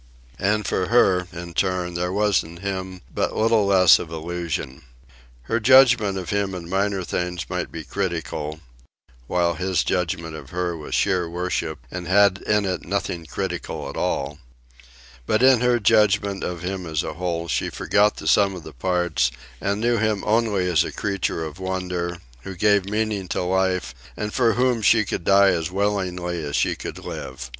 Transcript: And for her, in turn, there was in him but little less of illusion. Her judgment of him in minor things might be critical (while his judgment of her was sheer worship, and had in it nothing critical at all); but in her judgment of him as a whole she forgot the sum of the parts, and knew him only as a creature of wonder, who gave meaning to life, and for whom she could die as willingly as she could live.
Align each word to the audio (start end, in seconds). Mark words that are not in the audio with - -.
And 0.39 0.65
for 0.65 0.87
her, 0.87 1.27
in 1.31 1.53
turn, 1.53 1.93
there 1.93 2.11
was 2.11 2.41
in 2.43 2.57
him 2.57 3.01
but 3.13 3.35
little 3.35 3.67
less 3.67 3.99
of 3.99 4.09
illusion. 4.09 4.81
Her 5.43 5.59
judgment 5.59 6.17
of 6.17 6.31
him 6.31 6.55
in 6.55 6.67
minor 6.67 7.03
things 7.03 7.47
might 7.51 7.71
be 7.71 7.83
critical 7.83 8.61
(while 9.27 9.53
his 9.53 9.83
judgment 9.83 10.35
of 10.35 10.49
her 10.49 10.75
was 10.75 10.95
sheer 10.95 11.29
worship, 11.29 11.85
and 11.91 12.07
had 12.07 12.39
in 12.47 12.65
it 12.65 12.83
nothing 12.83 13.27
critical 13.27 13.87
at 13.91 13.95
all); 13.95 14.39
but 15.27 15.43
in 15.43 15.61
her 15.61 15.79
judgment 15.79 16.43
of 16.43 16.63
him 16.63 16.87
as 16.87 17.03
a 17.03 17.13
whole 17.13 17.47
she 17.47 17.69
forgot 17.69 18.15
the 18.17 18.25
sum 18.27 18.55
of 18.55 18.63
the 18.63 18.73
parts, 18.73 19.29
and 19.61 19.79
knew 19.81 19.97
him 19.97 20.23
only 20.25 20.67
as 20.67 20.83
a 20.83 20.91
creature 20.91 21.45
of 21.45 21.59
wonder, 21.59 22.17
who 22.41 22.55
gave 22.55 22.85
meaning 22.89 23.27
to 23.27 23.43
life, 23.43 23.93
and 24.17 24.33
for 24.33 24.53
whom 24.53 24.81
she 24.81 25.05
could 25.05 25.23
die 25.23 25.49
as 25.49 25.69
willingly 25.69 26.43
as 26.43 26.55
she 26.55 26.75
could 26.75 26.97
live. 27.05 27.49